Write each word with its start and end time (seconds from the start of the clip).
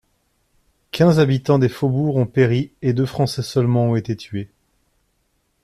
Quinze 0.91 1.19
habitans 1.19 1.59
des 1.59 1.69
faubourgs 1.69 2.15
ont 2.17 2.25
péri 2.25 2.73
et 2.81 2.91
deux 2.93 3.05
Français 3.05 3.43
seulement 3.43 3.85
ont 3.91 3.95
été 3.95 4.15
tués. 4.15 4.49